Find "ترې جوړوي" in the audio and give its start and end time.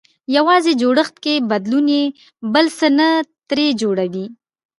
3.49-4.25